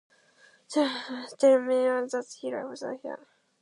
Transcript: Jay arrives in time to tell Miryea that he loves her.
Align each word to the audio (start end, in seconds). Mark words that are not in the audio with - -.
Jay 0.67 0.81
arrives 0.81 0.81
in 0.81 0.89
time 0.89 1.29
to 1.29 1.35
tell 1.37 1.59
Miryea 1.59 2.09
that 2.09 2.35
he 2.39 2.51
loves 2.51 2.81
her. 2.81 3.27